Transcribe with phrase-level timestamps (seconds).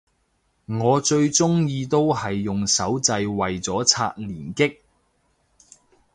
[0.65, 4.77] 我最鍾意都係用手掣為咗刷連擊